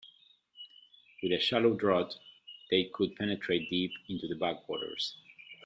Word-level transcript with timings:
With 1.21 1.31
a 1.31 1.39
shallow 1.39 1.75
draught, 1.75 2.17
they 2.71 2.89
could 2.91 3.15
penetrate 3.17 3.69
deep 3.69 3.91
into 4.09 4.27
the 4.27 4.35
back 4.35 4.67
waters. 4.67 5.15